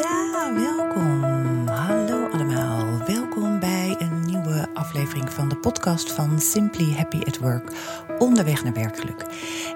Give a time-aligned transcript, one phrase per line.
[0.00, 1.22] Ja, welkom.
[1.68, 2.98] Hallo allemaal.
[3.06, 7.72] Welkom bij een nieuwe aflevering van de podcast van Simply Happy at Work.
[8.18, 9.24] Onderweg naar werkgeluk.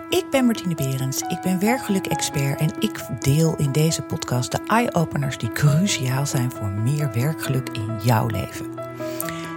[0.09, 5.39] Ik ben Martine Berends, ik ben werkgeluk-expert en ik deel in deze podcast de eye-openers
[5.39, 8.67] die cruciaal zijn voor meer werkgeluk in jouw leven.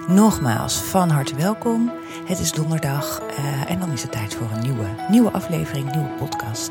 [0.08, 1.92] Nogmaals, van harte welkom.
[2.26, 6.10] Het is donderdag uh, en dan is het tijd voor een nieuwe, nieuwe aflevering, nieuwe
[6.10, 6.70] podcast.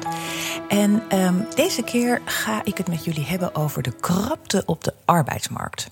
[0.68, 4.94] En um, deze keer ga ik het met jullie hebben over de krapte op de
[5.04, 5.90] arbeidsmarkt.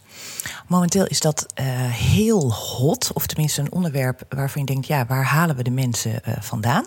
[0.67, 5.25] Momenteel is dat uh, heel hot, of tenminste een onderwerp waarvan je denkt: ja, waar
[5.25, 6.85] halen we de mensen uh, vandaan?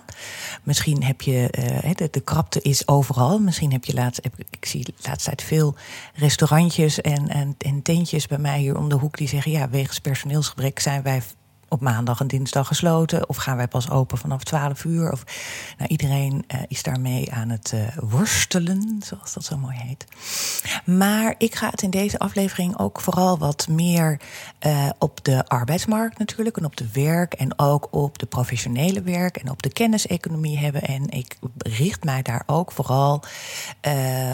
[0.64, 1.48] Misschien heb je,
[1.98, 3.40] de, de, krapte is overal.
[3.40, 5.76] Misschien heb je laatst, ik zie de laatste tijd veel
[6.14, 10.00] restaurantjes en, en, en tentjes bij mij hier om de hoek die zeggen: ja, wegens
[10.00, 11.22] personeelsgebrek zijn wij
[11.72, 13.30] op maandag en dinsdag gesloten?
[13.30, 15.12] Of gaan wij pas open vanaf 12 uur?
[15.12, 15.24] Of,
[15.78, 20.06] nou, iedereen uh, is daarmee aan het uh, worstelen, zoals dat zo mooi heet.
[20.86, 24.20] Maar ik ga het in deze aflevering ook vooral wat meer
[24.66, 26.58] uh, op de arbeidsmarkt natuurlijk.
[26.58, 30.82] En op de werk en ook op de professionele werk en op de kenniseconomie hebben.
[30.82, 33.24] En ik richt mij daar ook vooral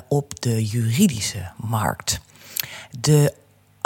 [0.07, 2.19] op de juridische markt.
[2.99, 3.33] De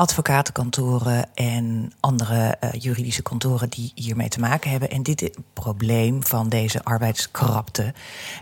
[0.01, 4.89] advocatenkantoren en andere uh, juridische kantoren die hiermee te maken hebben.
[4.89, 7.93] En dit probleem van deze arbeidskrapte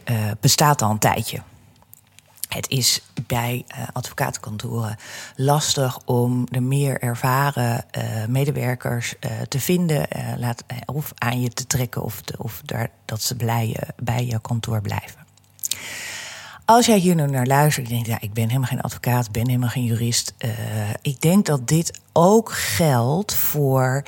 [0.05, 1.41] uh, bestaat al een tijdje.
[2.49, 4.97] Het is bij uh, advocatenkantoren
[5.35, 7.85] lastig om de meer ervaren
[8.27, 9.15] medewerkers
[9.47, 14.25] te vinden, laat, of aan je te trekken, of, of daar, dat ze blij, bij
[14.25, 15.25] je kantoor blijven.
[16.69, 19.47] Als jij hier nu naar luistert, je denkt, ja, ik ben helemaal geen advocaat, ben
[19.47, 20.33] helemaal geen jurist.
[20.45, 20.51] Uh,
[21.01, 24.03] ik denk dat dit ook geldt voor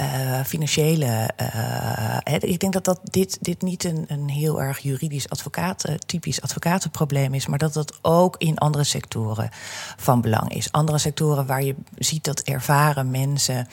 [0.00, 1.30] uh, financiële.
[1.54, 2.18] Uh,
[2.50, 7.34] ik denk dat, dat dit, dit niet een, een heel erg juridisch advocaat, typisch advocatenprobleem
[7.34, 9.50] is, maar dat dat ook in andere sectoren
[9.96, 10.72] van belang is.
[10.72, 13.68] Andere sectoren waar je ziet dat ervaren mensen.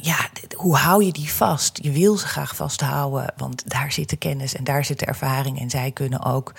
[0.00, 0.16] ja,
[0.56, 1.78] hoe hou je die vast?
[1.82, 5.60] Je wil ze graag vasthouden, want daar zit de kennis en daar zit de ervaring.
[5.60, 6.52] En zij kunnen ook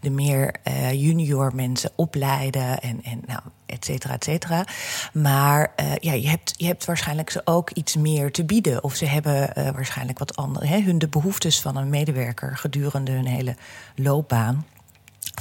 [0.00, 0.54] de meer
[0.92, 4.64] junior mensen opleiden en, en nou, et cetera, et cetera.
[5.12, 8.84] Maar uh, ja, je hebt, je hebt waarschijnlijk ze ook iets meer te bieden.
[8.84, 10.66] Of ze hebben uh, waarschijnlijk wat andere.
[10.66, 13.56] Hè, hun de behoeftes van een medewerker gedurende hun hele
[13.94, 14.66] loopbaan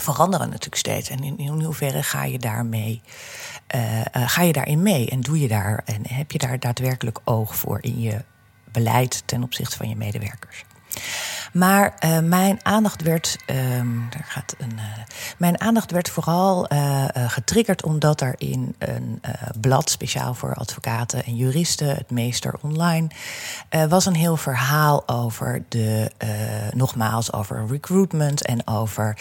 [0.01, 1.09] veranderen natuurlijk steeds.
[1.09, 3.01] En in, in hoeverre ga je daarmee,
[3.75, 5.09] uh, ga je daarin mee?
[5.09, 8.23] En doe je daar en heb je daar daadwerkelijk oog voor in je
[8.71, 10.65] beleid ten opzichte van je medewerkers?
[11.53, 14.83] Maar uh, mijn aandacht werd, um, daar gaat een, uh,
[15.37, 19.21] mijn aandacht werd vooral uh, getriggerd omdat er in een
[19.61, 23.07] blad speciaal voor advocaten en juristen, het Meester Online,
[23.89, 26.11] was een heel verhaal over de,
[26.73, 29.17] nogmaals, over recruitment en over,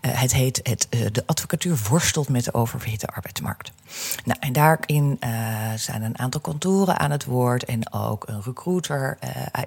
[0.00, 3.72] het heet, het, de advocatuur worstelt met de oververhitte arbeidsmarkt.
[4.24, 5.18] Nou, en daarin
[5.76, 9.18] zijn een aantal kantoren aan het woord en ook een recruiter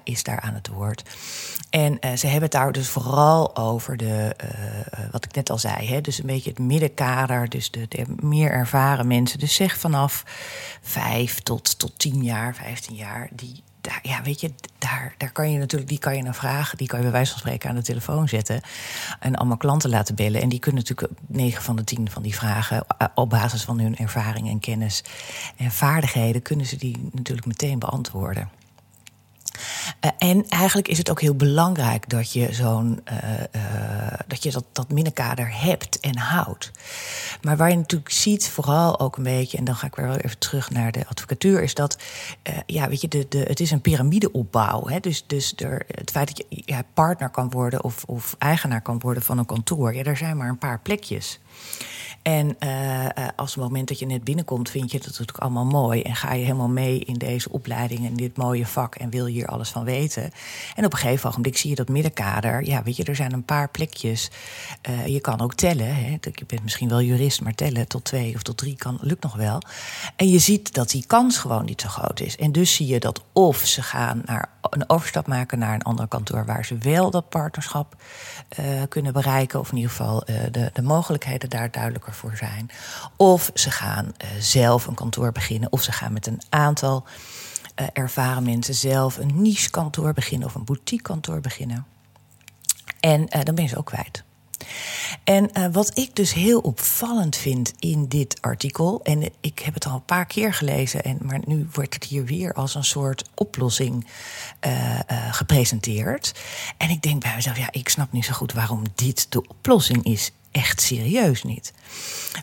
[0.04, 1.02] is daar aan het woord.
[1.70, 4.36] En uh, ze hebben het daar dus vooral over de,
[5.10, 8.50] wat ik net al zei, hè, dus een beetje het middenkader, dus de, de, meer
[8.50, 9.38] ervaren mensen.
[9.38, 10.24] Dus zeg vanaf
[10.82, 15.50] vijf tot, tot tien jaar, vijftien jaar, die, daar, ja, weet je, daar, daar kan
[15.50, 17.74] je natuurlijk, die kan je naar vragen, die kan je bij wijze van spreken aan
[17.74, 18.60] de telefoon zetten
[19.20, 20.40] en allemaal klanten laten bellen.
[20.40, 22.84] En die kunnen natuurlijk negen van de tien van die vragen
[23.14, 25.04] op basis van hun ervaring en kennis
[25.56, 28.48] en vaardigheden, kunnen ze die natuurlijk meteen beantwoorden.
[30.00, 33.18] Uh, en eigenlijk is het ook heel belangrijk dat je zo'n uh,
[33.56, 36.70] uh, dat je dat, dat middenkader hebt en houdt.
[37.42, 40.16] Maar waar je natuurlijk ziet, vooral ook een beetje, en dan ga ik weer wel
[40.16, 41.98] even terug naar de advocatuur, is dat
[42.66, 45.00] ja, weet je, de, het is een piramideopbouw.
[45.00, 49.22] Dus, dus er, het feit dat je partner kan worden of, of eigenaar kan worden
[49.22, 51.38] van een kantoor, ja, er zijn maar een paar plekjes.
[52.24, 56.02] En uh, als het moment dat je net binnenkomt, vind je het natuurlijk allemaal mooi.
[56.02, 59.32] En ga je helemaal mee in deze opleiding en dit mooie vak en wil je
[59.32, 60.30] hier alles van weten.
[60.74, 62.64] En op een gegeven ogenblik zie je dat middenkader.
[62.64, 64.30] Ja, weet je, er zijn een paar plekjes.
[64.88, 65.94] Uh, je kan ook tellen.
[65.94, 66.18] Hè.
[66.20, 69.34] Je bent misschien wel jurist, maar tellen tot twee of tot drie kan, lukt nog
[69.34, 69.62] wel.
[70.16, 72.36] En je ziet dat die kans gewoon niet zo groot is.
[72.36, 76.06] En dus zie je dat of ze gaan naar een overstap maken naar een ander
[76.06, 77.96] kantoor waar ze wel dat partnerschap
[78.88, 79.60] kunnen bereiken.
[79.60, 82.70] Of in ieder geval de, de mogelijkheden daar duidelijker voor zijn.
[83.16, 85.72] Of ze gaan uh, zelf een kantoor beginnen.
[85.72, 87.04] Of ze gaan met een aantal
[87.80, 91.86] uh, ervaren mensen zelf een niche kantoor beginnen of een boutique kantoor beginnen.
[93.00, 94.22] En uh, dan ben je ze ook kwijt.
[95.24, 99.94] En wat ik dus heel opvallend vind in dit artikel, en ik heb het al
[99.94, 104.06] een paar keer gelezen, en, maar nu wordt het hier weer als een soort oplossing
[105.30, 106.34] gepresenteerd.
[106.76, 110.04] En ik denk bij mezelf, ja, ik snap niet zo goed waarom dit de oplossing
[110.04, 111.72] is echt serieus niet.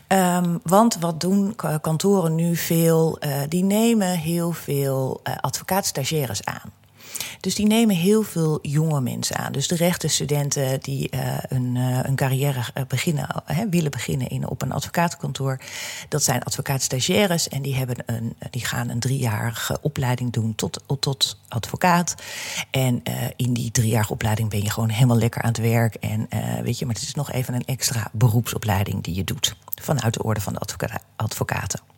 [0.08, 3.18] Um, want wat doen kantoren nu veel?
[3.20, 6.72] Uh, die nemen heel veel uh, advocaatstagiaires aan.
[7.40, 9.52] Dus die nemen heel veel jonge mensen aan.
[9.52, 14.62] Dus de rechtenstudenten die uh, een, uh, een carrière beginnen, hè, willen beginnen in, op
[14.62, 15.60] een advocatenkantoor.
[16.08, 21.38] Dat zijn advocaatstagiaires en die, hebben een, die gaan een driejarige opleiding doen tot, tot
[21.48, 22.14] advocaat.
[22.70, 23.02] En
[23.36, 25.94] in die driejarige opleiding ben je gewoon helemaal lekker aan het werk.
[25.94, 26.28] En
[26.62, 30.22] weet je, maar het is nog even een extra beroepsopleiding die je doet vanuit de
[30.22, 30.60] orde van de
[31.16, 31.91] advocaten.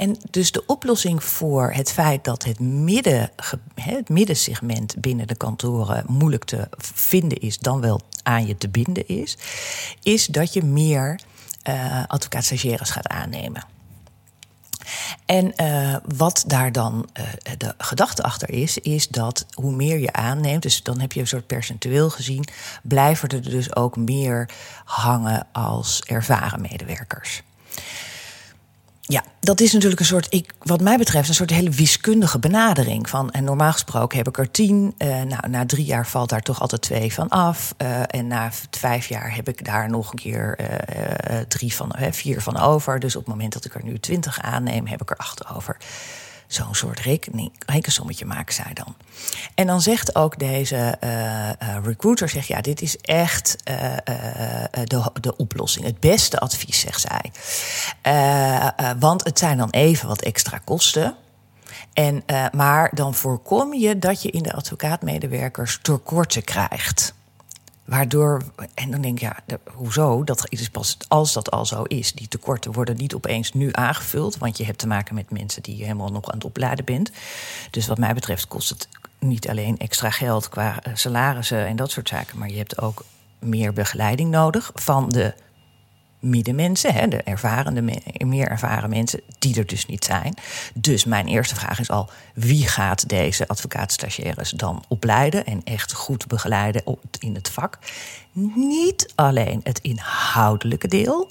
[0.00, 3.30] En dus de oplossing voor het feit dat het, midden,
[3.74, 9.08] het middensegment binnen de kantoren moeilijk te vinden is, dan wel aan je te binden
[9.08, 9.38] is,
[10.02, 11.20] is dat je meer
[11.68, 13.64] uh, advocaat-stagiaires gaat aannemen.
[15.26, 17.24] En uh, wat daar dan uh,
[17.58, 21.26] de gedachte achter is, is dat hoe meer je aanneemt, dus dan heb je een
[21.26, 22.44] soort percentueel gezien,
[22.82, 24.50] blijven er dus ook meer
[24.84, 27.42] hangen als ervaren medewerkers.
[29.10, 33.08] Ja, dat is natuurlijk een soort, ik, wat mij betreft, een soort hele wiskundige benadering.
[33.08, 34.94] Van, en normaal gesproken heb ik er tien.
[34.98, 37.74] Uh, nou, na drie jaar valt daar toch altijd twee van af.
[37.78, 42.40] Uh, en na vijf jaar heb ik daar nog een keer uh, drie van, vier
[42.40, 42.98] van over.
[42.98, 45.76] Dus op het moment dat ik er nu twintig aanneem, heb ik er acht over
[46.52, 48.94] zo'n soort rekening, rekensommetje maken zij dan.
[49.54, 53.96] En dan zegt ook deze uh, uh, recruiter, zegt, ja, dit is echt uh,
[54.84, 55.84] de, de oplossing.
[55.84, 57.32] Het beste advies, zegt zij.
[58.98, 61.14] want het zijn dan even wat extra kosten.
[61.92, 67.14] En, maar dan voorkom je dat je in de advocaatmedewerkers tekorten krijgt.
[67.90, 68.42] Waardoor,
[68.74, 69.36] en dan denk ik, ja,
[69.74, 70.24] hoezo?
[70.24, 72.12] Dat is pas als dat al zo is.
[72.12, 74.38] Die tekorten worden niet opeens nu aangevuld.
[74.38, 77.10] Want je hebt te maken met mensen die je helemaal nog aan het opleiden bent.
[77.70, 78.88] Dus wat mij betreft kost het
[79.18, 82.38] niet alleen extra geld qua eh, salarissen en dat soort zaken.
[82.38, 83.04] Maar je hebt ook
[83.38, 85.34] meer begeleiding nodig van de
[86.20, 90.34] middenmensen, hè, de ervarende, meer ervaren mensen, die er dus niet zijn.
[90.74, 96.26] Dus mijn eerste vraag is al: wie gaat deze advocaatstagiaires dan opleiden en echt goed
[96.26, 96.82] begeleiden
[97.18, 97.78] in het vak?
[98.54, 101.30] Niet alleen het inhoudelijke deel,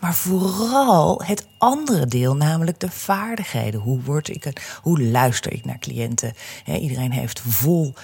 [0.00, 3.80] maar vooral het andere deel, namelijk de vaardigheden.
[3.80, 6.34] Hoe, word ik hoe luister ik naar cliënten?
[6.66, 7.94] iedereen heeft vol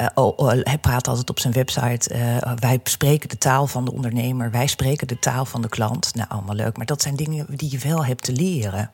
[0.00, 2.14] uh, oh, oh, hij praat altijd op zijn website.
[2.14, 4.50] Uh, wij spreken de taal van de ondernemer.
[4.50, 6.14] Wij spreken de taal van de klant.
[6.14, 6.76] Nou, allemaal leuk.
[6.76, 8.90] Maar dat zijn dingen die je wel hebt te leren.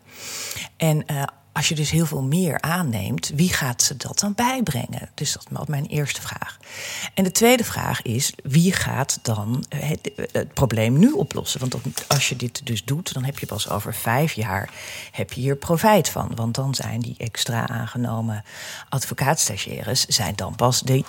[0.77, 5.11] En uh, als je dus heel veel meer aanneemt, wie gaat ze dat dan bijbrengen?
[5.15, 6.59] Dus dat is mijn eerste vraag.
[7.15, 11.61] En de tweede vraag is, wie gaat dan het, het, probleem nu oplossen?
[11.61, 11.75] Want
[12.09, 14.71] als je dit dus doet, dan heb je pas over vijf jaar
[15.13, 16.33] heb je hier profijt van.
[16.35, 18.45] Want dan zijn die extra aangenomen
[18.89, 20.07] advocaatstagiaires...
[20.07, 21.05] zijn dan pas de,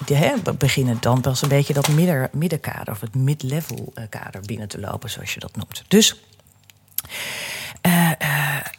[0.58, 2.94] beginnen dan pas een beetje dat midden, middenkader...
[2.94, 5.84] of het mid-level eh, kader binnen te lopen, zoals je dat noemt.
[5.88, 6.16] Dus...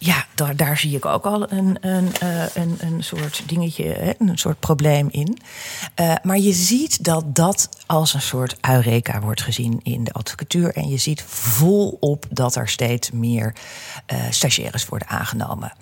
[0.05, 4.39] ja, daar, daar, zie ik ook al een, een, uh, een, een soort dingetje, een
[4.39, 5.39] soort probleem in.
[6.23, 10.75] maar je ziet dat dat als een soort eureka wordt gezien in de advocatuur.
[10.75, 13.55] En je ziet volop dat er steeds meer
[14.31, 15.73] stagiaires worden aangenomen.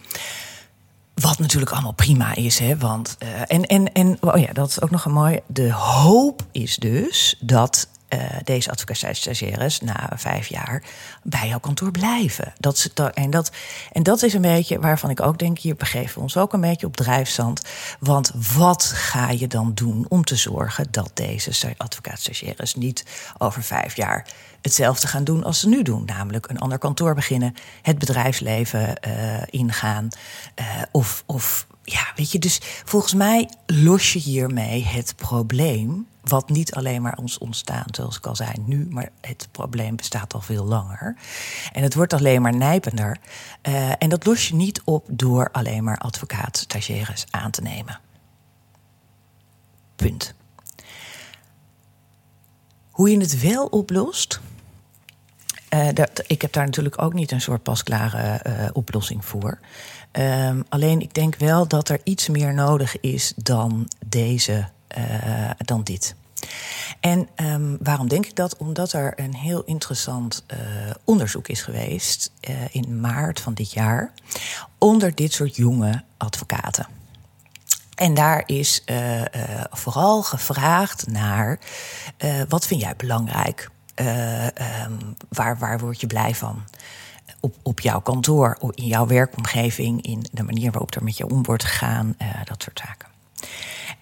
[1.15, 2.77] Wat natuurlijk allemaal prima is, hè?
[2.77, 5.41] Want, en, en, en oh ja, dat is ook nog een mooi.
[5.47, 10.83] De hoop is dus dat uh, deze advocaat-stagiaires na vijf jaar
[11.23, 12.53] bij jouw kantoor blijven.
[12.59, 13.51] Dat, is, en, dat,
[13.93, 16.61] en dat is een beetje waarvan ik ook denk: hier begeven we ons ook een
[16.61, 17.63] beetje op drijfzand.
[17.99, 23.05] Want wat ga je dan doen om te zorgen dat deze advocaat-stagiaires niet
[23.39, 24.27] over vijf jaar
[24.63, 26.05] hetzelfde gaan doen als ze nu doen?
[26.05, 30.09] Namelijk een ander kantoor beginnen, het bedrijfsleven uh, ingaan.
[30.61, 36.49] Uh, of, of ja, weet je, dus volgens mij los je hiermee het probleem wat
[36.49, 40.41] niet alleen maar ons ontstaan, zoals ik al zei, nu, maar het probleem bestaat al
[40.41, 41.17] veel langer.
[41.73, 43.19] En het wordt alleen maar nijpender.
[43.69, 48.01] Uh, en dat los je niet op door alleen maar advocaat, stagiaires aan te nemen.
[49.97, 50.35] Punt.
[52.91, 54.41] Hoe je het wel oplost.
[55.75, 59.59] Uh, dat, ik heb daar natuurlijk ook niet een soort pasklare uh, oplossing voor.
[60.13, 65.83] Um, alleen ik denk wel dat er iets meer nodig is dan deze uh, dan
[65.83, 66.15] dit.
[67.01, 68.57] En um, waarom denk ik dat?
[68.57, 70.59] Omdat er een heel interessant uh,
[71.05, 74.13] onderzoek is geweest uh, in maart van dit jaar
[74.79, 76.87] onder dit soort jonge advocaten.
[77.95, 78.85] En daar is
[79.71, 81.59] vooral gevraagd naar
[82.49, 83.71] wat vind jij belangrijk?
[83.95, 86.63] Um, waar, waar word je blij van?
[87.41, 91.45] Op, op jouw kantoor, in jouw werkomgeving, in de manier waarop er met je om
[91.45, 93.09] wordt gegaan, dat soort zaken.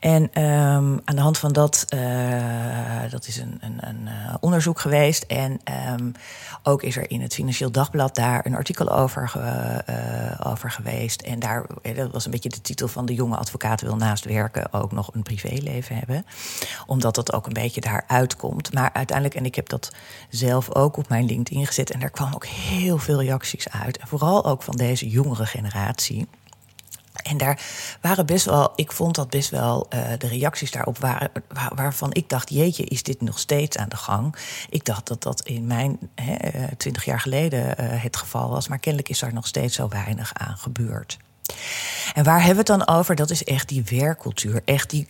[0.01, 4.09] En ehm, aan de hand van dat, uh, dat is een, een, een
[4.41, 5.23] onderzoek geweest.
[5.23, 5.61] En
[5.99, 6.13] um,
[6.63, 9.33] ook is er in het Financieel Dagblad daar een artikel over,
[10.43, 11.23] over geweest.
[11.23, 14.73] En daar, dat was een beetje de titel van de jonge advocaat wil naast werken
[14.73, 16.27] ook nog een privéleven hebben.
[16.87, 18.73] Omdat dat ook een beetje daar uitkomt.
[18.73, 19.93] Maar uiteindelijk, en ik heb dat
[20.29, 21.91] zelf ook op mijn LinkedIn gezet.
[21.91, 23.99] En daar kwam ook heel veel reacties uit.
[23.99, 26.29] En vooral ook van deze jongere generatie.
[27.29, 27.61] En daar
[28.01, 32.13] waren best wel, ik vond dat best wel, uh, de reacties daarop waren, waar, waarvan
[32.13, 34.37] ik dacht, jeetje, is dit nog steeds aan de gang?
[34.71, 35.99] Ik dacht dat dat in mijn
[36.77, 40.35] twintig jaar geleden uh, het geval was, maar kennelijk is daar nog steeds zo weinig
[40.35, 41.19] aan gebeurd.
[42.15, 43.15] En waar hebben we het dan over?
[43.15, 45.07] Dat is echt die werkcultuur, echt die,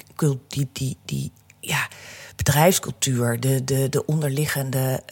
[0.48, 1.88] die, die, die ja,
[2.36, 5.02] bedrijfscultuur, de, de, de onderliggende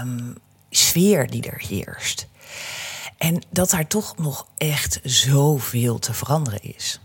[0.00, 0.34] um,
[0.70, 2.26] sfeer die er heerst.
[3.20, 7.00] En dat daar toch nog echt zoveel te veranderen is.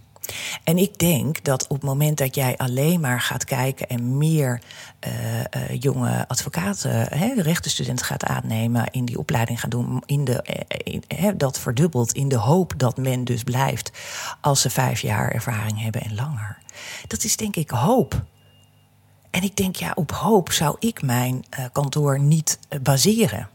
[0.64, 4.62] En ik denk dat op het moment dat jij alleen maar gaat kijken en meer
[5.08, 5.44] uh, uh,
[5.80, 10.66] jonge advocaten, hè, de rechtenstudenten gaat aannemen, in die opleiding gaan doen, in de,
[11.08, 13.92] hè, dat verdubbelt in de hoop dat men dus blijft
[14.42, 16.58] als ze vijf jaar ervaring hebben en langer.
[17.08, 18.24] Dat is denk ik hoop.
[19.32, 23.50] En ik denk, ja, op hoop zou ik mijn kantoor niet baseren.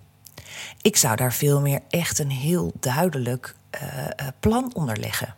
[0.83, 5.35] Ik zou daar veel meer echt een heel duidelijk uh, plan onder leggen.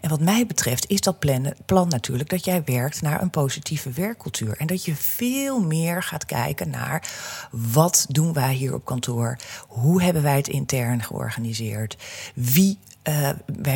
[0.00, 3.90] En wat mij betreft is dat plan, plan natuurlijk dat jij werkt naar een positieve
[3.90, 4.56] werkcultuur.
[4.56, 7.08] En dat je veel meer gaat kijken naar
[7.50, 9.36] wat doen wij hier op kantoor?
[9.68, 11.96] Hoe hebben wij het intern georganiseerd?
[12.34, 13.30] Wie uh,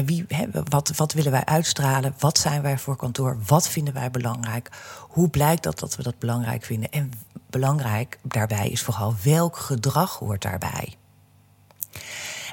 [0.04, 0.26] wie,
[0.68, 2.14] wat, wat willen wij uitstralen?
[2.18, 3.38] Wat zijn wij voor kantoor?
[3.46, 4.70] Wat vinden wij belangrijk?
[4.98, 6.90] Hoe blijkt dat dat we dat belangrijk vinden?
[6.90, 7.12] En
[7.50, 10.96] belangrijk daarbij is vooral welk gedrag hoort daarbij.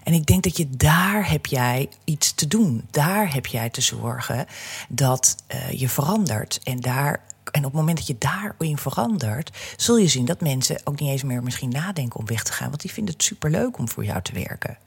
[0.04, 2.88] En ik denk dat je daar heb jij iets te doen.
[2.92, 4.46] Daar heb jij te zorgen
[4.90, 6.60] dat uh, je verandert.
[6.64, 7.22] En, daar,
[7.52, 11.10] en op het moment dat je daarin verandert, zul je zien dat mensen ook niet
[11.10, 12.70] eens meer misschien nadenken om weg te gaan.
[12.70, 14.78] Want die vinden het superleuk om voor jou te werken.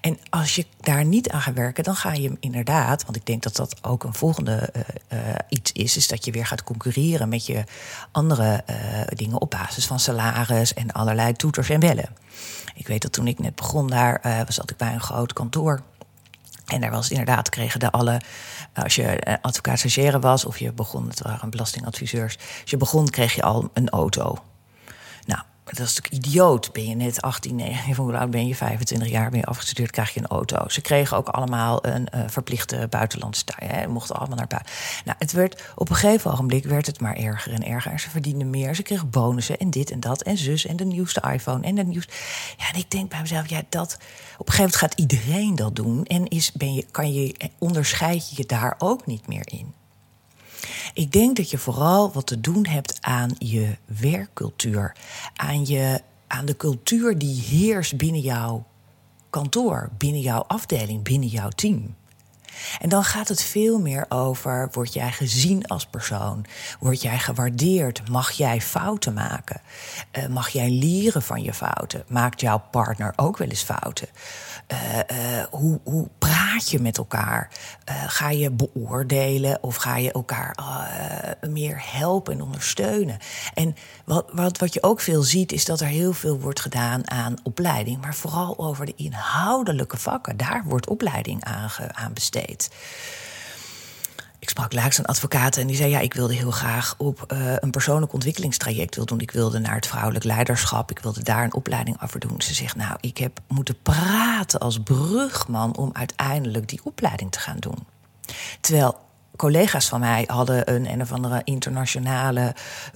[0.00, 3.42] En als je daar niet aan gaat werken, dan ga je inderdaad, want ik denk
[3.42, 7.28] dat dat ook een volgende uh, uh, iets is, is dat je weer gaat concurreren
[7.28, 7.64] met je
[8.12, 8.76] andere uh,
[9.08, 12.08] dingen op basis van salaris en allerlei toeters en bellen.
[12.74, 15.82] Ik weet dat toen ik net begon daar, was zat ik bij een groot kantoor.
[16.66, 18.20] En daar was inderdaad, kregen de alle,
[18.74, 23.42] als je advocaat was of je begon, het waren belastingadviseurs, als je begon kreeg je
[23.42, 24.42] al een auto
[25.76, 26.72] dat is natuurlijk idioot.
[26.72, 28.54] Ben je net 18, 19, hoe oud ben je?
[28.54, 30.68] 25 jaar, ben je afgestudeerd, krijg je een auto.
[30.68, 33.86] Ze kregen ook allemaal een uh, verplichte buitenlandse taai.
[33.86, 34.72] Mochten allemaal naar buiten.
[35.04, 37.92] Nou, het werd, op een gegeven ogenblik werd het maar erger en erger.
[37.92, 40.84] En ze verdienden meer, ze kregen bonussen en dit en dat en zus en de
[40.84, 42.12] nieuwste iPhone en de nieuwste...
[42.56, 43.98] Ja, en ik denk bij mezelf, ja, dat...
[44.38, 46.04] Op een gegeven moment gaat iedereen dat doen.
[46.04, 49.74] En is, ben je, kan je, onderscheid je je daar ook niet meer in.
[50.94, 54.96] Ik denk dat je vooral wat te doen hebt aan je werkcultuur.
[55.36, 58.66] Aan, je, aan de cultuur die heerst binnen jouw
[59.30, 61.94] kantoor, binnen jouw afdeling, binnen jouw team.
[62.80, 66.44] En dan gaat het veel meer over: word jij gezien als persoon?
[66.80, 68.08] Word jij gewaardeerd?
[68.08, 69.60] Mag jij fouten maken?
[70.18, 72.04] Uh, mag jij leren van je fouten?
[72.08, 74.08] Maakt jouw partner ook wel eens fouten?
[74.72, 77.50] Uh, uh, hoe, hoe praat je met elkaar?
[78.06, 80.56] ga je beoordelen of ga je elkaar
[81.48, 83.18] meer helpen en ondersteunen?
[83.54, 87.10] En wat, wat, wat je ook veel ziet, is dat er heel veel wordt gedaan
[87.10, 90.36] aan opleiding, maar vooral over de inhoudelijke vakken.
[90.36, 92.47] Daar wordt opleiding aan, aan besteed.
[94.38, 97.52] Ik sprak laatst een advocaat en die zei: Ja, ik wilde heel graag op uh,
[97.56, 99.20] een persoonlijk ontwikkelingstraject wil doen.
[99.20, 100.90] Ik wilde naar het vrouwelijk leiderschap.
[100.90, 102.40] Ik wilde daar een opleiding over doen.
[102.40, 107.58] Ze zegt: Nou, ik heb moeten praten als brugman om uiteindelijk die opleiding te gaan
[107.58, 107.86] doen.
[108.60, 109.07] Terwijl
[109.38, 112.54] collega's van mij hadden een een of andere internationale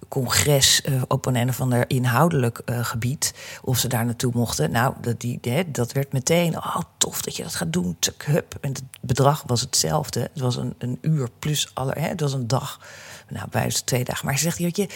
[0.08, 3.34] congres uh, op een een of ander inhoudelijk uh, gebied.
[3.62, 4.70] Of ze daar naartoe mochten.
[4.70, 7.96] Nou, dat, die, hè, dat werd meteen, oh tof dat je dat gaat doen.
[8.24, 8.54] Hup.
[8.60, 10.20] En het bedrag was hetzelfde.
[10.20, 12.80] Het was een, een uur plus aller, hè, het was een dag.
[13.28, 14.26] Nou, bij twee dagen.
[14.26, 14.88] Maar ze zegt, je,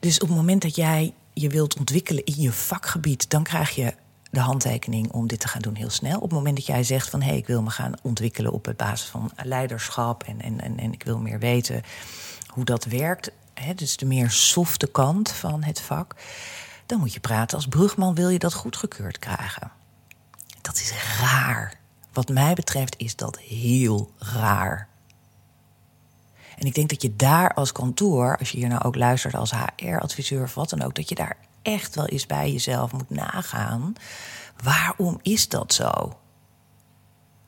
[0.00, 3.94] dus op het moment dat jij je wilt ontwikkelen in je vakgebied, dan krijg je
[4.32, 6.16] de handtekening om dit te gaan doen heel snel.
[6.16, 8.72] Op het moment dat jij zegt van hé, hey, ik wil me gaan ontwikkelen op
[8.76, 11.82] basis van leiderschap en, en, en, en ik wil meer weten
[12.46, 16.14] hoe dat werkt, hè, dus de meer softe kant van het vak,
[16.86, 19.70] dan moet je praten als brugman, wil je dat goedgekeurd krijgen.
[20.60, 21.74] Dat is raar.
[22.12, 24.88] Wat mij betreft is dat heel raar.
[26.58, 29.52] En ik denk dat je daar als kantoor, als je hier nou ook luistert als
[29.52, 33.92] HR-adviseur of wat dan ook, dat je daar echt wel eens bij jezelf moet nagaan.
[34.62, 36.16] Waarom is dat zo?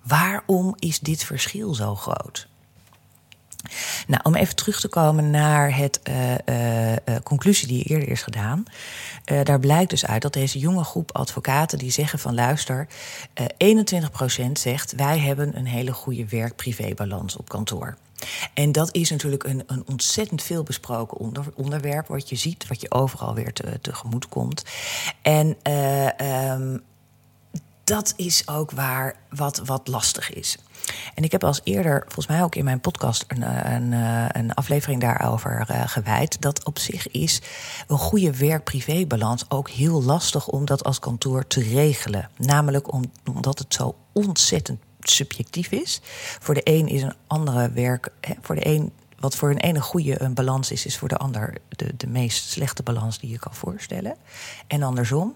[0.03, 2.49] Waarom is dit verschil zo groot?
[4.07, 8.65] Nou, om even terug te komen naar het uh, conclusie die eerder is gedaan.
[9.43, 12.87] daar blijkt dus uit dat deze jonge groep advocaten die zeggen van luister,
[13.65, 17.97] 21% zegt wij hebben een hele goede werk-privé-balans op kantoor.
[18.55, 22.81] En dat is natuurlijk een, een ontzettend veel besproken onder, onderwerp, wat je ziet, wat
[22.81, 24.63] je overal weer te, tegemoet komt.
[25.23, 25.57] En
[26.53, 26.83] um,
[27.85, 30.59] dat is ook waar wat, wat lastig is.
[31.15, 34.25] En ik heb als eerder, volgens mij ook in mijn podcast, een, eh, een, eh,
[34.29, 36.41] een aflevering daarover uh, gewijd.
[36.41, 37.43] Dat op zich is
[37.87, 42.31] een goede werk-privé-balans ook heel lastig om dat als kantoor te regelen.
[42.37, 42.93] Namelijk
[43.25, 46.01] omdat het zo ontzettend subjectief is.
[46.41, 48.09] Voor de een is een andere werk.
[48.21, 48.93] Hè, voor de een
[49.25, 52.51] wat voor een ene goede een balans is, is voor de ander de, de meest
[52.51, 54.17] slechte balans die je kan voorstellen.
[54.67, 55.35] En andersom.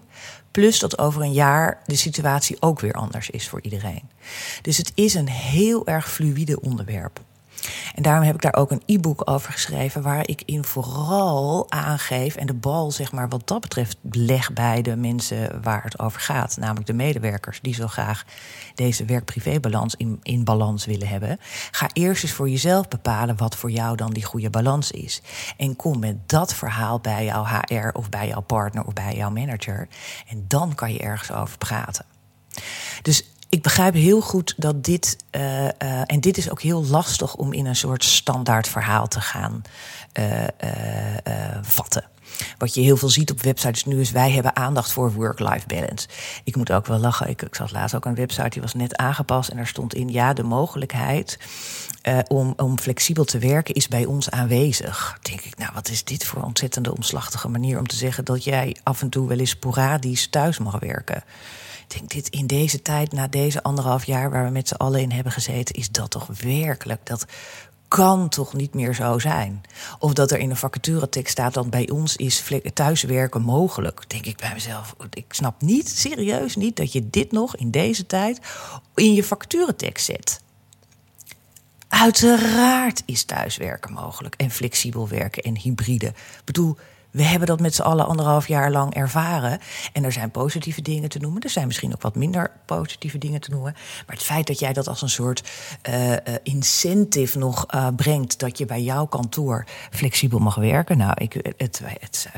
[0.51, 4.09] Plus dat over een jaar de situatie ook weer anders is voor iedereen.
[4.61, 7.21] Dus het is een heel erg fluïde onderwerp.
[7.95, 12.35] En daarom heb ik daar ook een e-book over geschreven, waar ik in vooral aangeef
[12.35, 16.21] en de bal, zeg maar, wat dat betreft, leg bij de mensen waar het over
[16.21, 16.57] gaat.
[16.57, 18.25] Namelijk de medewerkers die zo graag
[18.75, 21.39] deze werk-privé-balans in, in balans willen hebben.
[21.71, 25.21] Ga eerst eens voor jezelf bepalen wat voor jou dan die goede balans is.
[25.57, 29.29] En kom met dat verhaal bij jouw HR of bij jouw partner of bij jouw
[29.29, 29.87] manager.
[30.27, 32.05] En dan kan je ergens over praten.
[33.01, 35.69] Dus ik begrijp heel goed dat dit, uh, uh,
[36.05, 39.61] en dit is ook heel lastig om in een soort standaard verhaal te gaan
[40.19, 40.43] uh,
[41.61, 42.03] vatten.
[42.57, 46.07] Wat je heel veel ziet op websites nu is, wij hebben aandacht voor work-life balance.
[46.43, 47.29] Ik moet ook wel lachen.
[47.29, 50.09] Ik, ik zag laatst ook een website die was net aangepast en daar stond in,
[50.09, 51.39] ja, de mogelijkheid
[52.27, 55.17] om, om flexibel te werken is bij ons aanwezig.
[55.21, 58.77] Denk ik, nou, wat is dit voor ontzettende omslachtige manier om te zeggen dat jij
[58.83, 61.23] af en toe wel eens sporadisch thuis mag werken?
[61.89, 65.01] Ik denk, dit in deze tijd, na deze anderhalf jaar waar we met z'n allen
[65.01, 67.05] in hebben gezeten, is dat toch werkelijk.
[67.05, 67.25] Dat
[67.87, 69.61] kan toch niet meer zo zijn?
[69.99, 72.43] Of dat er in een vacaturetekst staat dat bij ons is
[72.73, 74.03] thuiswerken mogelijk.
[74.07, 78.05] Denk ik bij mezelf, ik snap niet, serieus niet, dat je dit nog in deze
[78.05, 78.39] tijd
[78.95, 80.41] in je vacaturetekst zet.
[81.87, 86.07] Uiteraard is thuiswerken mogelijk en flexibel werken en hybride.
[86.07, 86.77] Ik bedoel,
[87.11, 89.59] we hebben dat met z'n allen anderhalf jaar lang ervaren.
[89.93, 91.41] En er zijn positieve dingen te noemen.
[91.41, 93.73] Er zijn misschien ook wat minder positieve dingen te noemen.
[94.07, 95.49] Maar het feit dat jij dat als een soort
[95.89, 98.39] uh, incentive nog uh, brengt.
[98.39, 100.97] dat je bij jouw kantoor flexibel mag werken.
[100.97, 101.81] Nou, ik, het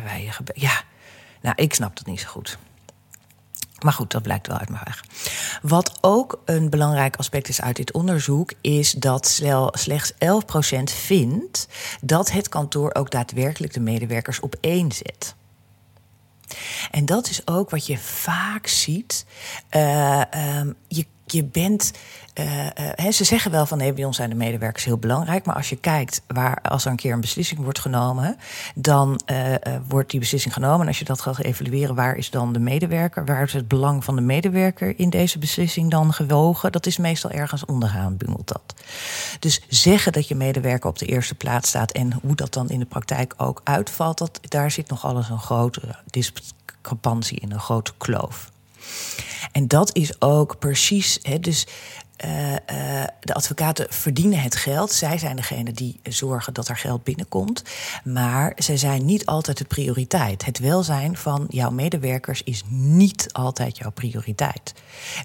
[0.03, 0.81] wij, ja,
[1.41, 2.57] nou, ik snap dat niet zo goed.
[3.83, 5.03] Maar goed, dat blijkt wel uit mijn weg.
[5.61, 9.41] Wat ook een belangrijk aspect is uit dit onderzoek, is dat
[9.71, 10.17] slechts 11%
[10.83, 11.67] vindt
[12.01, 15.35] dat het kantoor ook daadwerkelijk de medewerkers op één zet.
[16.91, 19.25] En dat is ook wat je vaak ziet.
[19.71, 20.21] Uh,
[20.59, 21.91] um, je, je bent
[22.39, 25.45] uh, ze zeggen wel van nee, bij ons zijn de medewerkers heel belangrijk.
[25.45, 28.37] Maar als je kijkt waar, als er een keer een beslissing wordt genomen,
[28.75, 29.55] dan uh,
[29.87, 30.81] wordt die beslissing genomen.
[30.81, 33.25] En als je dat gaat evalueren, waar is dan de medewerker?
[33.25, 36.71] Waar is het belang van de medewerker in deze beslissing dan gewogen?
[36.71, 38.73] Dat is meestal ergens onderaan bungelt dat.
[39.39, 42.79] Dus zeggen dat je medewerker op de eerste plaats staat en hoe dat dan in
[42.79, 47.91] de praktijk ook uitvalt, dat, daar zit nog alles een grote discrepantie in, een grote
[47.97, 48.51] kloof.
[49.51, 51.67] En dat is ook precies, hè, dus
[52.25, 52.57] uh, uh,
[53.19, 54.91] de advocaten verdienen het geld.
[54.91, 57.63] Zij zijn degene die zorgen dat er geld binnenkomt.
[58.03, 60.45] Maar zij zijn niet altijd de prioriteit.
[60.45, 64.73] Het welzijn van jouw medewerkers is niet altijd jouw prioriteit.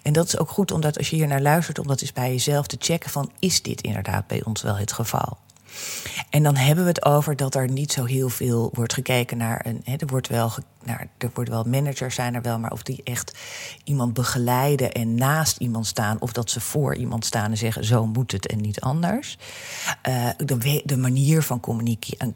[0.03, 2.31] En dat is ook goed omdat als je hier naar luistert, om dat eens bij
[2.31, 5.38] jezelf te checken van is dit inderdaad bij ons wel het geval?
[6.31, 9.66] En dan hebben we het over dat er niet zo heel veel wordt gekeken naar
[9.66, 9.81] een.
[9.85, 10.53] Hè, er wordt wel
[10.87, 13.38] nou, er worden wel managers zijn er wel, maar of die echt
[13.85, 18.07] iemand begeleiden en naast iemand staan, of dat ze voor iemand staan en zeggen: zo
[18.07, 19.38] moet het en niet anders.
[20.09, 20.29] Uh,
[20.85, 21.61] de, manier van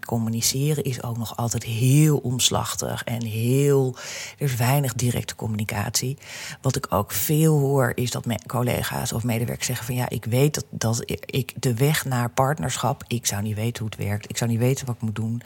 [0.06, 3.96] communiceren is ook nog altijd heel omslachtig en heel.
[4.38, 6.18] Er is weinig directe communicatie.
[6.60, 10.64] Wat ik ook veel hoor, is dat collega's of medewerkers zeggen: van ja, ik weet
[10.70, 14.50] dat, ik de weg naar partnerschap, ik zou niet weten hoe het werkt, ik zou
[14.50, 15.42] niet weten wat ik moet doen.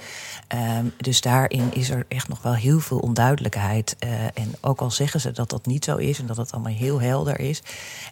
[0.78, 3.96] Um, dus daarin is er echt nog wel heel veel onduidelijkheid.
[4.04, 6.72] Uh, en ook al zeggen ze dat dat niet zo is en dat het allemaal
[6.72, 7.62] heel helder is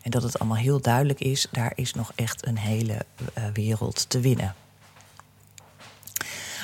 [0.03, 2.97] en dat het allemaal heel duidelijk is, daar is nog echt een hele
[3.39, 4.55] uh, wereld te winnen.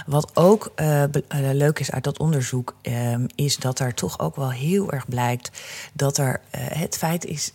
[0.06, 1.04] Wat ook uh,
[1.52, 5.50] leuk is uit dat onderzoek, um, is dat er toch ook wel heel erg blijkt
[5.92, 7.52] dat er het feit is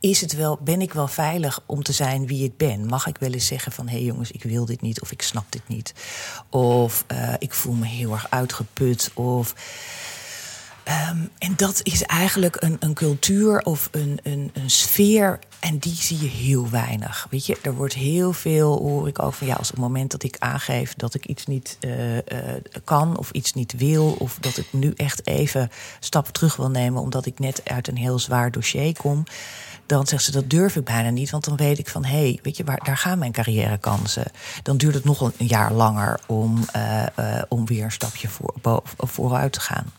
[0.00, 2.86] is het wel, ben ik wel veilig om te zijn wie ik ben?
[2.86, 5.22] Mag ik wel eens zeggen van hé hey jongens, ik wil dit niet of ik
[5.22, 5.94] snap dit niet?
[6.50, 9.54] Of uh, ik voel me heel erg uitgeput of.
[11.10, 15.94] Um, en dat is eigenlijk een, een cultuur of een, een, een sfeer en die
[15.94, 17.26] zie je heel weinig.
[17.30, 20.10] Weet je, er wordt heel veel, hoor ik ook van ja, als op het moment
[20.10, 22.20] dat ik aangeef dat ik iets niet uh, uh,
[22.84, 27.02] kan of iets niet wil, of dat ik nu echt even stap terug wil nemen
[27.02, 29.24] omdat ik net uit een heel zwaar dossier kom,
[29.86, 32.38] dan zegt ze dat durf ik bijna niet, want dan weet ik van hé, hey,
[32.42, 34.24] weet je, waar, daar gaan mijn carrièrekansen.
[34.62, 39.52] Dan duurt het nog een jaar langer om, uh, om weer een stapje voor, vooruit
[39.52, 39.92] te gaan.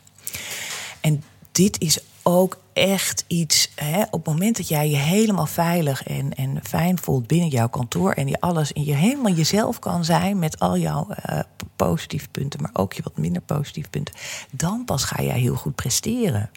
[1.02, 3.72] En dit is ook echt iets.
[3.76, 7.70] Hè, op het moment dat jij je helemaal veilig en, en fijn voelt binnen jouw
[7.70, 8.12] kantoor.
[8.12, 10.40] en je alles in je helemaal jezelf kan zijn.
[10.40, 11.40] met al jouw uh,
[11.76, 14.16] positieve punten, maar ook je wat minder positieve punten.
[14.52, 16.52] dan pas ga jij heel goed presteren.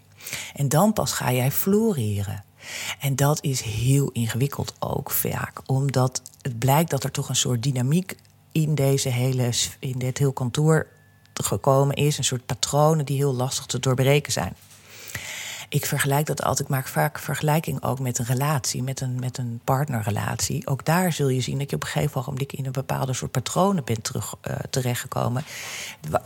[0.55, 2.45] En dan pas ga jij floreren.
[3.01, 7.63] En dat is heel ingewikkeld ook vaak, omdat het blijkt dat er toch een soort
[7.63, 8.17] dynamiek
[8.53, 10.87] in deze hele in dit heel kantoor
[11.35, 14.55] gekomen is, een soort patronen die heel lastig te doorbreken zijn
[15.73, 16.69] ik vergelijk dat altijd.
[16.69, 20.67] Ik maak vaak vergelijking ook met een relatie, met een, met een partnerrelatie.
[20.67, 23.31] Ook daar zul je zien dat je op een gegeven moment in een bepaalde soort
[23.31, 25.45] patronen bent terug, uh, terechtgekomen.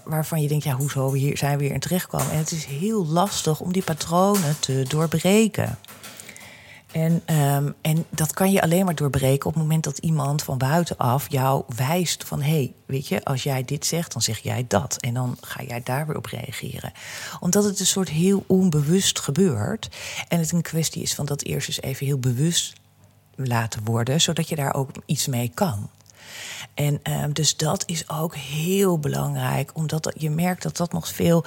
[0.05, 2.31] Waarvan je denkt, ja, hoezo hier zijn we weer in terechtgekomen?
[2.31, 5.79] En het is heel lastig om die patronen te doorbreken.
[6.97, 10.59] En, um, en dat kan je alleen maar doorbreken op het moment dat iemand van
[10.59, 14.65] buitenaf jou wijst van hé, hey, weet je, als jij dit zegt, dan zeg jij
[14.69, 14.97] dat.
[15.01, 16.93] En dan ga jij daar weer op reageren.
[17.41, 19.89] Omdat het een soort heel onbewust gebeurt.
[20.29, 22.73] En het een kwestie is van dat eerst eens even heel bewust
[23.35, 25.91] laten worden, zodat je daar ook iets mee kan.
[26.75, 31.45] En um, dus dat is ook heel belangrijk, omdat je merkt dat dat nog veel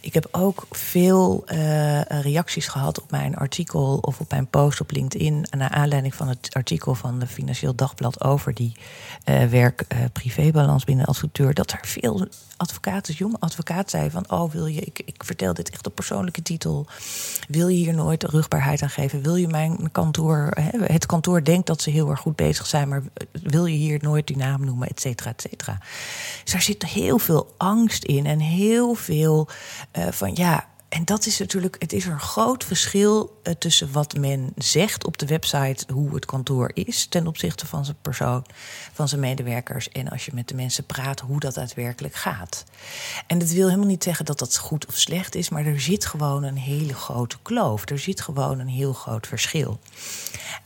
[0.00, 4.90] ik heb ook veel uh, reacties gehad op mijn artikel of op mijn post op
[4.90, 5.46] LinkedIn.
[5.50, 8.72] Naar aanleiding van het artikel van de Financieel Dagblad over die
[9.24, 11.54] uh, werk-privébalans binnen de advocatuur.
[11.54, 15.70] Dat er veel advocaten, jonge advocaten zeiden van: Oh, wil je, ik, ik vertel dit
[15.70, 16.86] echt op persoonlijke titel.
[17.48, 19.22] Wil je hier nooit rugbaarheid aan geven?
[19.22, 20.50] Wil je mijn kantoor,
[20.82, 23.02] het kantoor denkt dat ze heel erg goed bezig zijn, maar
[23.42, 25.78] wil je hier nooit die naam noemen, et cetera, et cetera.
[26.42, 29.48] Dus daar zit heel veel angst in en heel veel
[29.92, 30.69] van ja.
[30.90, 35.18] En dat is natuurlijk, het is een groot verschil uh, tussen wat men zegt op
[35.18, 38.44] de website, hoe het kantoor is ten opzichte van zijn persoon,
[38.92, 39.88] van zijn medewerkers.
[39.88, 42.64] En als je met de mensen praat, hoe dat daadwerkelijk gaat.
[43.26, 46.06] En dat wil helemaal niet zeggen dat dat goed of slecht is, maar er zit
[46.06, 47.88] gewoon een hele grote kloof.
[47.88, 49.78] Er zit gewoon een heel groot verschil.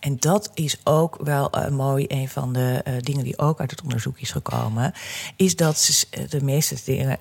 [0.01, 2.05] En dat is ook wel uh, mooi.
[2.09, 4.93] Een van de uh, dingen die ook uit het onderzoek is gekomen,
[5.37, 7.17] is dat de meeste dingen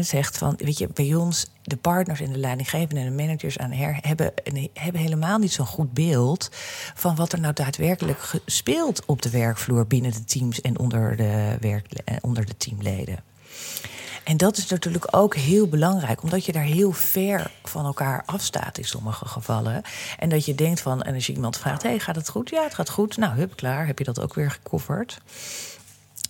[0.00, 3.70] zegt van, weet je, bij ons de partners en de leidinggevenden en de managers aan
[3.70, 4.32] her hebben,
[4.72, 6.48] hebben helemaal niet zo'n goed beeld
[6.94, 11.56] van wat er nou daadwerkelijk speelt op de werkvloer binnen de teams en onder de,
[11.60, 13.18] werk, eh, onder de teamleden.
[14.24, 18.78] En dat is natuurlijk ook heel belangrijk, omdat je daar heel ver van elkaar afstaat
[18.78, 19.82] in sommige gevallen.
[20.18, 22.50] En dat je denkt van, en als je iemand vraagt: hey, gaat het goed?
[22.50, 23.16] Ja, het gaat goed.
[23.16, 25.20] Nou, hup, klaar, heb je dat ook weer gecoverd.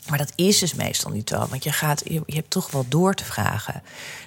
[0.09, 3.15] Maar dat is dus meestal niet zo, want je, gaat, je, hebt toch wel door
[3.15, 3.83] te vragen.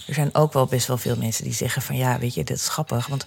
[0.07, 2.57] Er zijn ook wel best wel veel mensen die zeggen van ja, weet je, dit
[2.57, 3.07] is grappig.
[3.07, 3.25] Want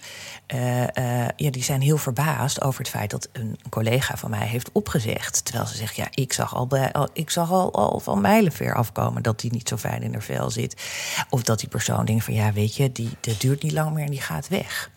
[0.53, 0.87] uh, uh,
[1.35, 5.45] ja, die zijn heel verbaasd over het feit dat een collega van mij heeft opgezegd.
[5.45, 8.75] Terwijl ze zegt, ja, ik zag al, bij, al, ik zag al, al van mijlenver
[8.75, 10.81] afkomen dat die niet zo fijn in haar vel zit.
[11.29, 14.05] Of dat die persoon denkt van ja, weet je, die, dat duurt niet lang meer
[14.05, 14.89] en die gaat weg.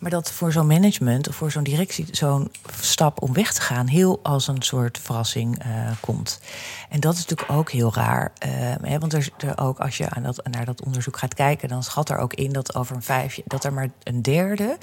[0.00, 3.86] Maar dat voor zo'n management of voor zo'n directie zo'n stap om weg te gaan
[3.86, 6.40] heel als een soort verrassing uh, komt.
[6.88, 8.32] En dat is natuurlijk ook heel raar.
[8.46, 8.50] Uh,
[8.82, 11.82] hè, want er, er, ook als je aan dat, naar dat onderzoek gaat kijken, dan
[11.82, 14.78] schat er ook in dat over een vijf dat er maar een derde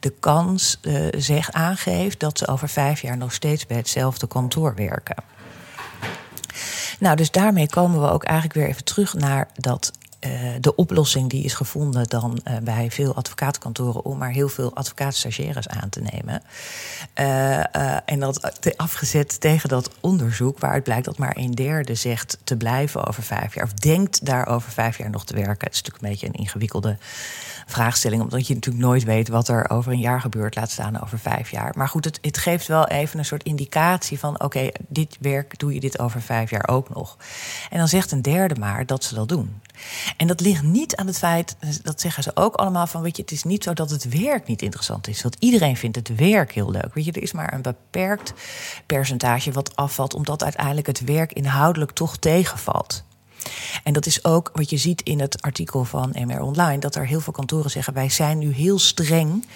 [0.00, 4.74] de kans uh, zeg aangeeft dat ze over vijf jaar nog steeds bij hetzelfde kantoor
[4.74, 5.24] werken.
[6.98, 9.92] Nou, dus daarmee komen we ook eigenlijk weer even terug naar dat
[10.60, 15.68] de oplossing die is gevonden dan uh, bij veel advocatenkantoren om maar heel veel advocaatstagiaires
[15.68, 16.42] aan te nemen.
[17.20, 22.56] Uh, en dat afgezet tegen dat onderzoek, waaruit blijkt dat maar een derde zegt te
[22.56, 25.66] blijven over vijf jaar, of denkt daar over vijf jaar nog te werken.
[25.66, 26.96] Het is natuurlijk een beetje een ingewikkelde
[27.66, 31.18] vraagstelling, omdat je natuurlijk nooit weet wat er over een jaar gebeurt, laat staan over
[31.18, 31.72] vijf jaar.
[31.76, 35.74] Maar goed, het, het geeft wel even een soort indicatie van: oké, dit werk doe
[35.74, 37.16] je dit over vijf jaar ook nog.
[37.70, 39.60] En dan zegt een derde maar dat ze dat doen.
[40.16, 43.22] En dat ligt niet aan het feit, dat zeggen ze ook allemaal van, weet je,
[43.22, 45.22] het is niet zo dat het werk niet interessant is.
[45.22, 46.94] Want iedereen vindt het werk heel leuk.
[46.94, 48.32] Weet je, er is maar een beperkt
[48.86, 53.04] percentage wat afvalt, omdat uiteindelijk het werk inhoudelijk toch tegenvalt.
[53.84, 57.06] En dat is ook wat je ziet in het artikel van MR Online, dat er
[57.06, 59.46] heel veel kantoren zeggen: wij zijn nu heel streng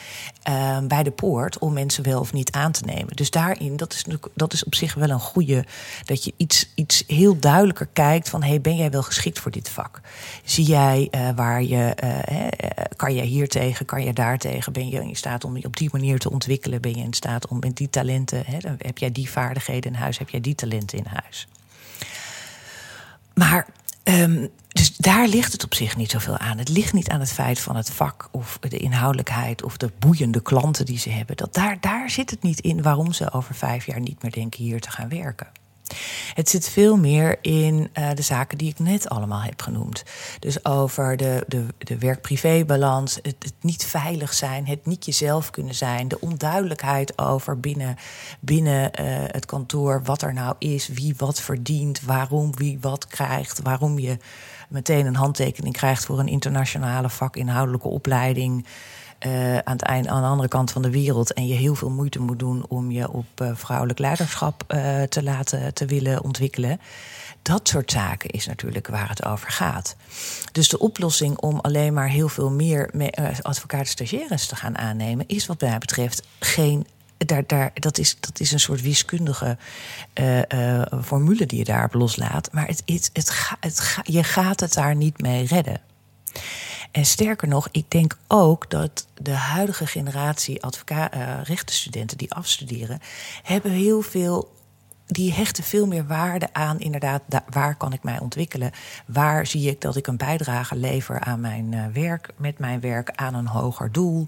[0.48, 3.16] uh, bij de poort om mensen wel of niet aan te nemen.
[3.16, 5.64] Dus daarin, dat is, dat is op zich wel een goede,
[6.04, 9.68] dat je iets, iets heel duidelijker kijkt van: hey, ben jij wel geschikt voor dit
[9.68, 10.00] vak?
[10.44, 14.72] Zie jij uh, waar je, uh, kan jij hier tegen, kan je daar tegen?
[14.72, 16.80] Ben je in staat om je op die manier te ontwikkelen?
[16.80, 18.44] Ben je in staat om met die talenten,
[18.78, 21.46] heb jij die vaardigheden in huis, heb jij die talenten in huis?
[23.38, 23.66] Maar
[24.04, 26.58] um, dus daar ligt het op zich niet zoveel aan.
[26.58, 30.42] Het ligt niet aan het feit van het vak of de inhoudelijkheid of de boeiende
[30.42, 31.36] klanten die ze hebben.
[31.36, 34.64] Dat daar, daar zit het niet in waarom ze over vijf jaar niet meer denken
[34.64, 35.46] hier te gaan werken.
[36.34, 40.04] Het zit veel meer in uh, de zaken die ik net allemaal heb genoemd.
[40.38, 45.74] Dus over de, de, de werk-privé-balans, het, het, niet veilig zijn, het niet jezelf kunnen
[45.74, 47.96] zijn, de onduidelijkheid over binnen,
[48.40, 53.60] binnen uh, het kantoor wat er nou is, wie wat verdient, waarom wie wat krijgt,
[53.62, 54.18] waarom je
[54.68, 58.66] meteen een handtekening krijgt voor een internationale vakinhoudelijke opleiding.
[59.26, 61.32] Uh, aan, het eind, aan de andere kant van de wereld.
[61.32, 65.22] En je heel veel moeite moet doen om je op uh, vrouwelijk leiderschap uh, te
[65.22, 66.80] laten te willen ontwikkelen.
[67.42, 69.96] Dat soort zaken is natuurlijk waar het over gaat.
[70.52, 72.90] Dus de oplossing om alleen maar heel veel meer
[73.42, 78.40] advocaten stagiaires te gaan aannemen, is wat mij betreft geen daar, daar, dat, is, dat
[78.40, 79.56] is een soort wiskundige
[81.02, 82.52] formule die je daarop loslaat.
[82.52, 85.80] Maar het, het, het, ga, het ga, je gaat het daar niet mee redden.
[86.90, 93.00] En sterker nog, ik denk ook dat de huidige generatie advocaat, uh, rechtenstudenten die afstuderen,
[93.42, 94.54] hebben heel veel
[95.06, 98.70] die hechten veel meer waarde aan, inderdaad, waar kan ik mij ontwikkelen?
[99.06, 103.10] Waar zie ik dat ik een bijdrage lever aan mijn uh, werk, met mijn werk,
[103.14, 104.26] aan een hoger doel?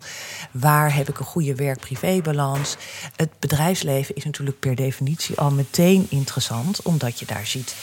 [0.50, 2.76] Waar heb ik een goede werk-privé-balans?
[3.16, 7.74] Het bedrijfsleven is natuurlijk per definitie al meteen interessant, omdat je daar ziet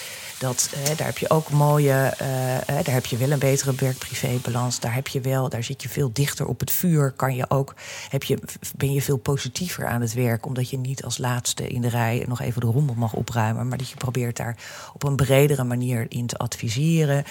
[0.45, 3.75] dat, eh, daar heb je ook mooie, eh, eh, daar heb je wel een betere
[3.75, 4.79] werk-privé-balans.
[4.79, 7.11] Daar heb je wel, daar zit je veel dichter op het vuur.
[7.11, 7.75] Kan je ook,
[8.09, 8.39] heb je,
[8.75, 12.25] ben je veel positiever aan het werk, omdat je niet als laatste in de rij
[12.27, 14.57] nog even de rommel mag opruimen, maar dat je probeert daar
[14.93, 17.23] op een bredere manier in te adviseren.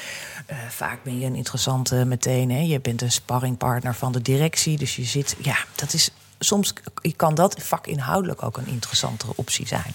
[0.68, 4.96] Vaak ben je een interessante meteen, hè, je bent een sparringpartner van de directie, dus
[4.96, 6.72] je zit, ja, dat is soms
[7.16, 9.94] kan dat vakinhoudelijk ook een interessantere optie zijn.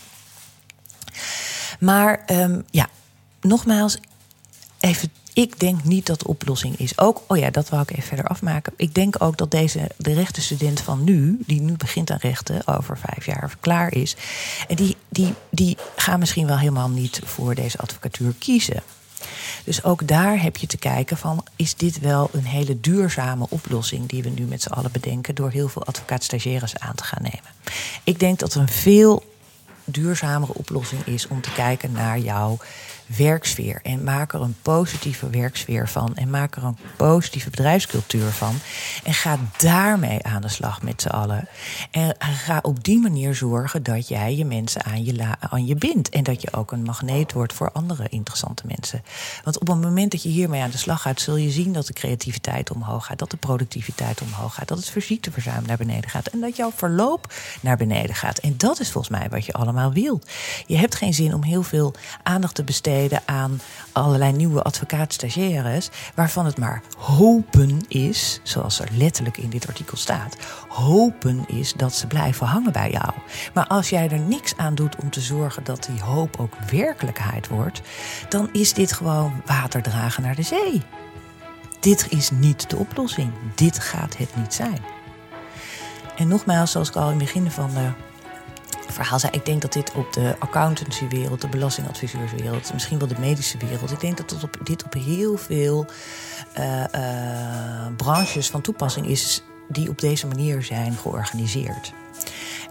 [1.80, 2.88] Maar um, ja,
[3.42, 3.98] nogmaals,
[4.80, 6.98] even ik denk niet dat de oplossing is.
[6.98, 8.74] Ook, oh ja, dat wou ik even verder afmaken.
[8.76, 12.98] Ik denk ook dat deze, de rechtenstudent van nu, die nu begint aan rechten, over
[12.98, 14.16] vijf jaar klaar is.
[14.68, 18.84] En die, die, die gaan misschien wel helemaal niet voor deze advocatuur kiezen.
[19.64, 24.08] Dus ook daar heb je te kijken van, is dit wel een hele duurzame oplossing
[24.08, 27.52] die we nu met z'n allen bedenken door heel veel advocaat-stagiaires aan te gaan nemen.
[28.04, 29.24] Ik denk dat een veel
[29.84, 32.58] duurzamere oplossing is om te kijken naar jouw
[33.18, 33.80] werksfeer.
[33.84, 36.16] En maak er een positieve werksfeer van.
[36.16, 38.56] En maak er een positieve bedrijfscultuur van.
[39.04, 41.48] En ga daarmee aan de slag met z'n allen.
[41.92, 46.10] En ga op die manier zorgen dat jij je mensen aan je, aan je bindt.
[46.10, 49.04] En dat je ook een magneet wordt voor andere interessante mensen.
[49.44, 51.88] Want op het moment dat je hiermee aan de slag gaat, zul je zien dat
[51.88, 53.20] de creativiteit omhoog gaat.
[53.20, 54.68] Dat de productiviteit omhoog gaat.
[54.68, 56.28] Dat het ziekteverzuim naar beneden gaat.
[56.28, 58.38] En dat jouw verloop naar beneden gaat.
[58.38, 60.30] En dat is volgens mij wat je allemaal wilt.
[60.66, 61.94] Je hebt geen zin om heel veel
[62.24, 69.38] aandacht te besteden aan allerlei nieuwe advocaat-stagiaires, waarvan het maar hopen is, zoals er letterlijk
[69.38, 73.14] in dit artikel staat, hopen is dat ze blijven hangen bij jou.
[73.54, 77.48] Maar als jij er niks aan doet om te zorgen dat die hoop ook werkelijkheid
[77.48, 77.82] wordt,
[78.30, 80.82] dan is dit gewoon water dragen naar de zee.
[81.80, 83.32] Dit is niet de oplossing.
[83.56, 84.80] Dit gaat het niet zijn.
[86.18, 87.90] En nogmaals, zoals ik al in het begin van de
[88.92, 89.32] verhaal zei.
[89.32, 93.92] Ik denk dat dit op de accountancywereld, de belastingadviseurswereld, misschien wel de medische wereld.
[93.92, 95.86] Ik denk dat dit op, dit op heel veel
[96.58, 101.94] uh, uh, branches van toepassing is die op deze manier zijn georganiseerd.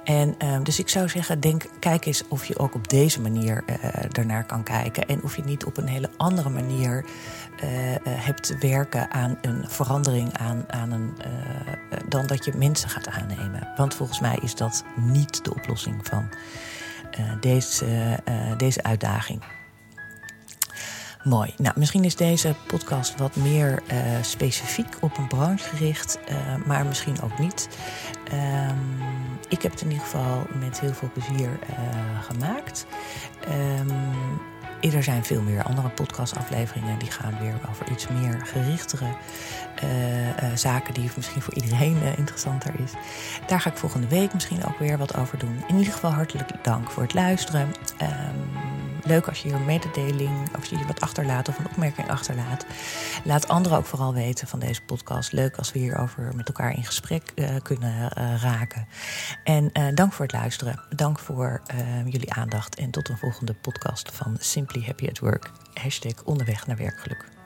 [0.09, 3.65] En um, dus ik zou zeggen, denk, kijk eens of je ook op deze manier
[3.67, 3.77] uh,
[4.13, 5.07] ernaar kan kijken.
[5.07, 7.71] En of je niet op een hele andere manier uh,
[8.09, 11.17] hebt werken aan een verandering aan, aan een,
[12.09, 13.69] dan dat je mensen gaat aannemen.
[13.77, 16.29] Want volgens mij is dat niet de oplossing van
[17.41, 18.19] deze,
[18.57, 19.43] deze uitdaging.
[21.29, 21.55] Mooi.
[21.57, 26.87] Nou, misschien is deze podcast wat meer uh, specifiek op een branche gericht, uh, maar
[26.87, 27.69] misschien ook niet.
[28.33, 29.09] Um,
[29.49, 31.77] ik heb het in ieder geval met heel veel plezier uh,
[32.23, 32.87] gemaakt.
[33.81, 33.97] Um,
[34.93, 39.07] er zijn veel meer andere podcastafleveringen die gaan weer over iets meer gerichtere
[40.55, 42.93] zaken die misschien voor iedereen interessanter is.
[43.47, 45.63] Daar ga ik volgende week misschien ook weer wat over doen.
[45.69, 47.69] In ieder geval hartelijk dank voor het luisteren.
[48.03, 52.11] Um, leuk als je hier een mededeling, als je hier wat achterlaat of een opmerking
[52.11, 52.67] achterlaat.
[53.25, 55.33] Laat anderen ook vooral weten van deze podcast.
[55.33, 58.87] Leuk als we hierover met elkaar in gesprek uh, kunnen uh, raken.
[59.45, 60.81] En uh, dank voor het luisteren.
[60.97, 61.63] Dank voor
[62.05, 62.75] jullie aandacht.
[62.75, 65.51] En tot een volgende podcast van Simply Happy at Work.
[65.75, 67.38] Hashtag onderweg naar werkgeluk.